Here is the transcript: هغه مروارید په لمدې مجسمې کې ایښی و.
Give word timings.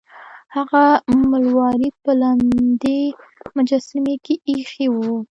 هغه 0.55 0.83
مروارید 1.31 1.95
په 2.03 2.11
لمدې 2.21 3.01
مجسمې 3.55 4.15
کې 4.25 4.35
ایښی 4.49 4.87
و. 4.91 4.95